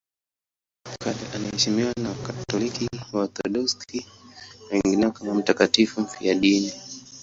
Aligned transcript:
Tangu 0.83 0.97
kale 1.01 1.19
anaheshimiwa 1.35 1.93
na 2.03 2.09
Wakatoliki, 2.09 2.89
Waorthodoksi 3.13 3.97
na 3.97 4.67
wengineo 4.71 5.11
kama 5.11 5.33
mtakatifu 5.33 6.01
mfiadini. 6.01 6.73